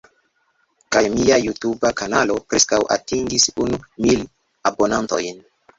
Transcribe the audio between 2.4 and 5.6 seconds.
preskaŭ atingis unu mil abonantojn.